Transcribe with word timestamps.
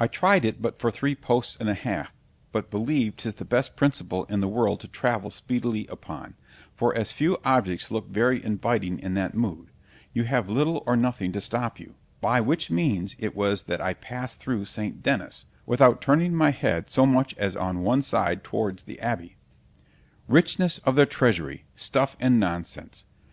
——I 0.00 0.08
tried 0.08 0.44
it 0.44 0.60
but 0.60 0.80
for 0.80 0.90
three 0.90 1.14
posts 1.14 1.56
and 1.60 1.68
a 1.68 1.74
half, 1.74 2.12
but 2.50 2.72
believe 2.72 3.16
'tis 3.16 3.36
the 3.36 3.44
best 3.44 3.76
principle 3.76 4.24
in 4.24 4.40
the 4.40 4.48
world 4.48 4.80
to 4.80 4.88
travel 4.88 5.30
speedily 5.30 5.86
upon; 5.86 6.34
for 6.74 6.92
as 6.96 7.12
few 7.12 7.38
objects 7.44 7.88
look 7.88 8.08
very 8.08 8.44
inviting 8.44 8.98
in 8.98 9.14
that 9.14 9.36
mood—you 9.36 10.24
have 10.24 10.50
little 10.50 10.82
or 10.86 10.96
nothing 10.96 11.30
to 11.30 11.40
stop 11.40 11.78
you; 11.78 11.94
by 12.20 12.40
which 12.40 12.68
means 12.68 13.14
it 13.20 13.36
was 13.36 13.62
that 13.62 13.80
I 13.80 13.94
passed 13.94 14.40
through 14.40 14.64
St. 14.64 15.04
Dennis, 15.04 15.46
without 15.66 16.02
turning 16.02 16.34
my 16.34 16.50
head 16.50 16.90
so 16.90 17.06
much 17.06 17.32
as 17.38 17.54
on 17.54 17.82
one 17.84 18.02
side 18.02 18.42
towards 18.42 18.82
the 18.82 18.98
Abby—— 18.98 19.36
——Richness 20.26 20.78
of 20.78 20.96
their 20.96 21.06
treasury! 21.06 21.62
stuff 21.76 22.16
and 22.18 22.40
nonsense! 22.40 23.04